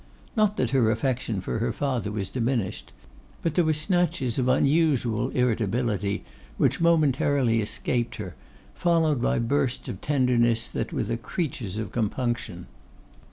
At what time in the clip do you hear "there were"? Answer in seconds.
3.53-3.71